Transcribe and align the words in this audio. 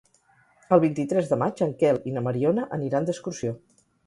El 0.77 0.79
vint-i-tres 0.83 1.29
de 1.33 1.39
maig 1.41 1.61
en 1.67 1.75
Quel 1.83 2.01
i 2.13 2.15
na 2.17 2.25
Mariona 2.29 2.67
aniran 2.79 3.09
d'excursió. 3.11 3.55